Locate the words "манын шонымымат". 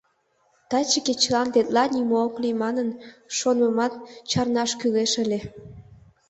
2.63-3.93